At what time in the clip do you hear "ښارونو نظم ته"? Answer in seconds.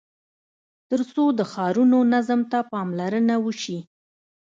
1.51-2.59